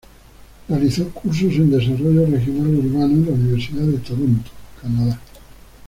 [0.67, 4.49] Realizó cursos en Desarrollo Regional Urbano en la Universidad de Toronto,
[4.81, 5.19] Canadá.